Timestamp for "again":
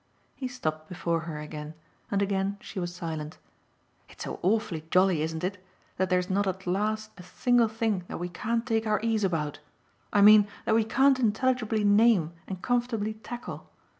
1.39-1.75, 2.23-2.57